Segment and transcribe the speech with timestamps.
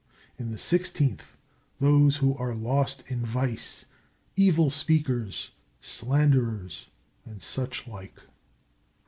[0.39, 1.37] In the sixteenth,
[1.79, 3.85] those who are lost in vice,
[4.35, 6.87] evil speakers, slanderers,
[7.23, 8.17] and such like.